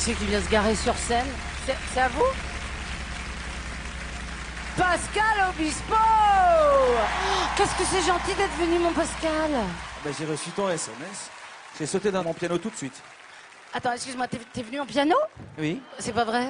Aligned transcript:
Qui 0.00 0.06
c'est 0.06 0.14
qui 0.14 0.24
vient 0.24 0.40
se 0.40 0.48
garer 0.50 0.74
sur 0.74 0.96
scène 0.96 1.26
C'est 1.66 2.00
à 2.00 2.08
vous 2.08 2.24
Pascal 4.76 5.48
Obispo 5.50 5.94
Oh, 5.94 6.94
Qu'est-ce 7.56 7.74
que 7.76 7.84
c'est 7.84 8.06
gentil 8.06 8.34
d'être 8.34 8.56
venu, 8.58 8.78
mon 8.78 8.92
Pascal 8.92 9.50
Ben, 10.04 10.14
j'ai 10.18 10.24
reçu 10.24 10.50
ton 10.50 10.68
SMS. 10.70 11.30
J'ai 11.78 11.84
sauté 11.86 12.10
dans 12.10 12.24
mon 12.24 12.32
piano 12.32 12.56
tout 12.56 12.70
de 12.70 12.76
suite. 12.76 13.02
Attends, 13.74 13.92
excuse-moi, 13.92 14.26
t'es 14.26 14.38
t'es 14.52 14.62
venu 14.62 14.80
en 14.80 14.86
piano? 14.86 15.16
Oui, 15.58 15.82
C'est 15.98 16.12
pas 16.14 16.24
vrai? 16.24 16.46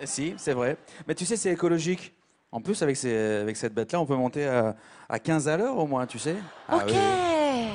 Eh 0.00 0.06
si, 0.06 0.34
c'est 0.36 0.52
vrai. 0.52 0.76
Mais 1.08 1.14
tu 1.14 1.24
sais, 1.24 1.36
c'est 1.36 1.50
écologique. 1.52 2.12
En 2.52 2.60
plus, 2.60 2.82
avec, 2.82 2.96
ces- 2.96 3.40
avec 3.42 3.56
cette 3.56 3.72
bête-là, 3.74 4.00
on 4.00 4.06
peut 4.06 4.16
monter 4.16 4.46
à, 4.46 4.74
à 5.08 5.18
15 5.18 5.48
à 5.48 5.56
l'heure 5.56 5.78
au 5.78 5.86
moins, 5.86 6.06
tu 6.06 6.18
sais. 6.18 6.36
Ah 6.68 6.76
Ok. 6.76 6.84
oui. 6.88 7.68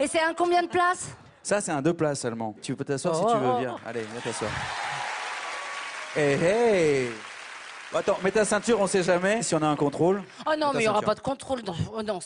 Et 0.00 0.06
c'est 0.08 0.22
un 0.22 0.32
combien 0.34 0.62
de 0.62 0.68
places? 0.68 1.08
Ça, 1.46 1.60
c'est 1.60 1.70
un 1.70 1.80
deux 1.80 1.94
places 1.94 2.18
seulement. 2.22 2.56
Tu 2.60 2.74
peux 2.74 2.84
t'asseoir 2.84 3.14
si 3.14 3.20
tu 3.20 3.26
Oh. 3.32 3.38
veux, 3.38 3.58
viens. 3.60 3.76
Allez, 3.86 4.00
viens 4.00 4.20
t'asseoir. 4.20 4.50
Hey, 6.16 6.34
hey 6.42 7.10
Bon, 7.92 7.98
Attends, 8.00 8.18
mets 8.24 8.32
ta 8.32 8.44
ceinture, 8.44 8.80
on 8.80 8.88
sait 8.88 9.04
jamais 9.04 9.44
si 9.44 9.54
on 9.54 9.62
a 9.62 9.66
un 9.68 9.76
contrôle. 9.76 10.24
Oh 10.44 10.54
non, 10.58 10.72
mais 10.74 10.80
il 10.80 10.82
n'y 10.82 10.88
aura 10.88 11.02
pas 11.02 11.14
de 11.14 11.20
contrôle. 11.20 11.62
dans- 11.62 11.76
oh 11.94 12.02
non, 12.02 12.18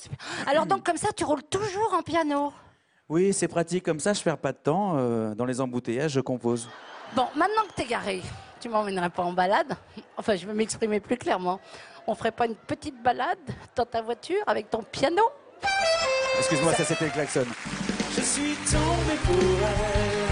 Alors 0.47 0.65
donc, 0.65 0.87
comme 0.87 0.97
ça, 0.97 1.09
tu 1.15 1.25
roules 1.25 1.43
toujours 1.43 1.93
en 1.93 2.01
piano 2.01 2.51
Oui, 3.11 3.35
c'est 3.35 3.47
pratique, 3.47 3.85
comme 3.85 4.01
ça, 4.01 4.15
je 4.15 4.23
perds 4.23 4.39
pas 4.39 4.53
de 4.53 4.57
temps. 4.57 4.95
euh, 4.97 5.35
dans 5.35 5.45
les 5.45 5.61
embouteillages, 5.61 6.13
je 6.13 6.21
compose. 6.21 6.71
Bon, 7.15 7.27
maintenant 7.37 7.65
que 7.69 7.75
t'es 7.75 7.85
garé, 7.85 8.23
tu 8.59 8.71
m'emmènerais 8.71 9.11
pas 9.11 9.23
en 9.23 9.35
balade 9.35 9.77
Enfin, 10.17 10.35
je 10.35 10.47
vais 10.47 10.55
m'exprimer 10.55 10.99
plus 10.99 11.19
clairement. 11.19 11.61
On 12.07 12.15
ferait 12.15 12.33
pas 12.33 12.47
une 12.47 12.57
petite 12.57 13.03
balade 13.03 13.37
dans 13.77 13.85
ta 13.85 14.01
voiture 14.01 14.43
avec 14.47 14.71
ton 14.71 14.83
piano? 14.83 15.25
Excuse-moi, 16.39 16.73
ça 16.73 16.85
c'était 16.85 17.05
le 17.05 17.11
klaxon. 17.11 17.45
Je 18.17 18.23
suis 18.23 18.57
tombé 18.71 19.15
pour 19.25 19.59
elle. 19.63 20.31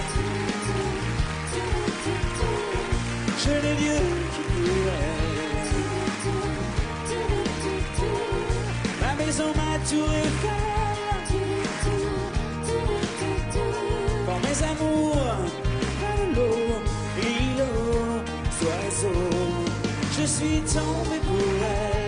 Je 3.38 3.50
l'ai 3.62 3.74
lieu 3.74 4.00
qui. 4.34 4.42
Ma 9.00 9.12
maison, 9.24 9.50
ma 9.54 9.78
tour 9.88 10.10
Eiffel. 10.12 10.68
Quand 14.26 14.40
mes 14.44 14.58
amours, 14.64 15.28
dans 16.00 16.22
l'eau, 16.34 16.60
îlot, 17.22 18.22
oiseaux. 18.62 19.36
Je 20.18 20.24
suis 20.26 20.60
tombé 20.62 21.18
pour 21.26 21.62
elle. 21.62 21.98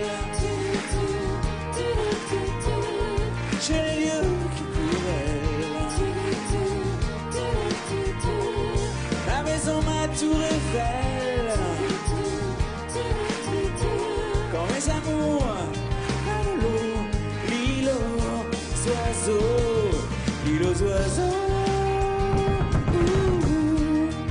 Tour 10.19 10.35
Eiffel. 10.41 11.47
Quand 14.51 14.65
mes 14.73 14.89
amours, 14.89 15.45
l'eau, 16.61 17.49
l'îlot, 17.49 17.91
oiseaux, 18.87 19.97
l'îlot, 20.45 20.81
oiseaux. 20.89 21.37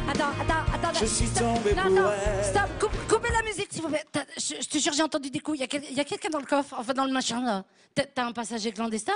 Attends, 0.08 0.24
attends, 0.40 0.64
attends. 0.74 0.98
Je 1.00 1.06
suis 1.06 1.28
tombé 1.28 1.70
pour 1.74 1.90
non, 1.90 2.10
elle. 2.10 2.44
Stop, 2.44 2.62
coupe- 2.78 3.08
coupez 3.08 3.32
la 3.32 3.42
musique, 3.42 3.68
s'il 3.72 3.82
vous 3.82 3.88
plaît. 3.88 4.04
T'as- 4.12 4.24
Je, 4.36 4.54
je 4.62 4.68
te 4.68 4.78
jure, 4.78 4.92
j'ai 4.92 5.02
entendu 5.02 5.30
des 5.30 5.40
coups. 5.40 5.58
Il 5.58 5.60
y 5.60 5.64
a, 5.64 5.66
quel- 5.66 5.84
il 5.84 5.96
y 5.96 6.00
a 6.00 6.04
quelqu'un 6.04 6.28
dans 6.30 6.40
le 6.40 6.46
coffre, 6.46 6.74
enfin 6.78 6.92
dans 6.92 7.04
le 7.06 7.12
machin, 7.12 7.42
là. 7.42 7.64
T'as 7.94 8.04
t'as 8.04 8.26
un 8.26 8.32
passager 8.32 8.72
clandestin? 8.72 9.12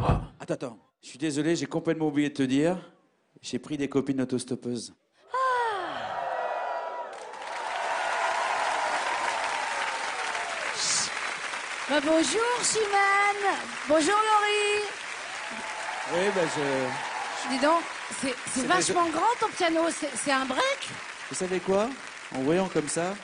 Ah, 0.00 0.22
attends, 0.40 0.54
attends. 0.54 0.78
Je 1.02 1.08
suis 1.08 1.18
désolé, 1.18 1.54
j'ai 1.56 1.66
complètement 1.66 2.06
oublié 2.08 2.28
de 2.28 2.34
te 2.34 2.42
dire. 2.42 2.76
J'ai 3.40 3.58
pris 3.58 3.76
des 3.76 3.88
copines 3.88 4.20
autostoppeuses. 4.20 4.94
Bah, 11.88 12.00
bonjour, 12.04 12.62
Chimène. 12.62 13.54
Bonjour, 13.88 14.14
Laurie. 14.14 14.84
Oui, 16.12 16.30
ben 16.34 16.46
je. 16.54 17.50
Dis 17.50 17.58
donc, 17.60 17.82
c'est 18.20 18.34
c'est 18.52 18.60
C'est 18.60 18.66
vachement 18.66 19.08
grand 19.08 19.34
ton 19.40 19.48
piano. 19.48 19.82
C'est 19.90 20.10
c'est 20.14 20.32
un 20.32 20.44
break? 20.44 20.88
Vous 21.30 21.34
savez 21.36 21.60
quoi? 21.60 21.88
En 22.34 22.40
voyant 22.40 22.68
comme 22.68 22.88
ça, 22.88 23.14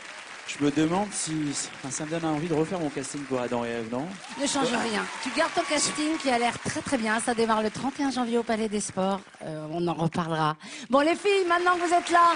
je 0.46 0.64
me 0.64 0.70
demande 0.70 1.08
si. 1.12 1.32
Enfin, 1.76 1.90
ça 1.90 2.04
me 2.04 2.10
donne 2.10 2.24
envie 2.24 2.48
de 2.48 2.54
refaire 2.54 2.78
mon 2.78 2.90
casting 2.90 3.22
pour 3.24 3.40
Adam 3.40 3.64
et 3.64 3.70
Ève, 3.70 3.88
non? 3.90 4.06
Ne 4.40 4.46
change 4.46 4.68
rien. 4.70 5.04
Tu 5.22 5.30
gardes 5.30 5.52
ton 5.54 5.62
casting 5.62 6.16
qui 6.18 6.30
a 6.30 6.38
l'air 6.38 6.58
très 6.60 6.80
très 6.82 6.96
bien. 6.98 7.18
Ça 7.20 7.34
démarre 7.34 7.62
le 7.62 7.70
31 7.70 8.10
janvier 8.10 8.38
au 8.38 8.42
Palais 8.42 8.68
des 8.68 8.80
Sports. 8.80 9.20
Euh, 9.42 9.66
on 9.70 9.86
en 9.88 9.94
reparlera. 9.94 10.56
Bon, 10.90 11.00
les 11.00 11.16
filles, 11.16 11.44
maintenant 11.48 11.74
que 11.74 11.80
vous 11.86 11.94
êtes 11.94 12.10
là, 12.10 12.34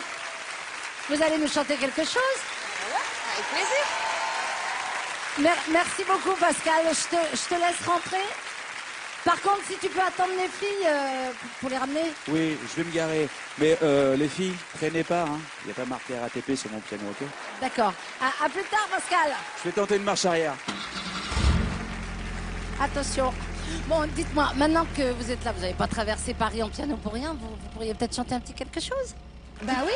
vous 1.11 1.23
allez 1.23 1.39
nous 1.39 1.49
chanter 1.49 1.77
quelque 1.77 2.03
chose? 2.05 2.39
Avec 3.35 3.47
plaisir. 3.51 3.85
Mer- 5.39 5.65
Merci 5.71 6.03
beaucoup, 6.05 6.37
Pascal. 6.41 6.83
Je 6.87 7.17
te, 7.17 7.37
je 7.37 7.49
te 7.49 7.61
laisse 7.61 7.87
rentrer. 7.87 8.25
Par 9.25 9.41
contre, 9.43 9.61
si 9.69 9.77
tu 9.79 9.89
peux 9.89 10.01
attendre 10.01 10.33
les 10.41 10.49
filles 10.49 10.87
euh, 10.87 11.31
pour- 11.61 11.69
les 11.69 11.77
ramener. 11.77 12.12
Oui, 12.29 12.56
je 12.71 12.77
vais 12.83 12.89
me 12.89 12.95
garer. 12.95 13.29
Mais 13.59 13.77
euh, 13.83 14.17
les 14.17 14.29
filles, 14.29 14.55
traînez 14.77 15.05
pas, 15.05 15.23
hein. 15.23 15.39
Il 15.62 15.67
n'y 15.67 15.73
a 15.73 15.75
pas 15.75 15.84
marqué 15.84 16.19
RATP 16.19 16.55
sur 16.56 16.71
mon 16.71 16.81
piano, 16.81 17.05
ok? 17.11 17.27
D'accord. 17.61 17.93
À, 18.21 18.45
à 18.45 18.49
plus 18.49 18.62
tard, 18.65 18.87
Pascal. 18.91 19.33
Je 19.62 19.69
vais 19.69 19.75
tenter 19.75 19.97
une 19.97 20.05
marche 20.05 20.25
arrière. 20.25 20.55
Attention. 22.81 23.33
Bon, 23.87 24.06
dites-moi, 24.15 24.53
maintenant 24.56 24.87
que 24.97 25.12
vous 25.12 25.31
êtes 25.31 25.45
là, 25.45 25.53
vous 25.53 25.61
n'avez 25.61 25.75
pas 25.75 25.89
traversé 25.89 26.33
Paris 26.33 26.62
en 26.62 26.69
piano 26.71 26.97
pour 26.97 27.12
rien, 27.12 27.33
vous, 27.39 27.49
vous 27.49 27.69
pourriez 27.75 27.93
peut-être 27.95 28.15
chanter 28.15 28.35
un 28.35 28.41
petit 28.41 28.55
quelque 28.55 28.81
chose? 28.81 29.15
Bah 29.62 29.73
oui. 29.85 29.93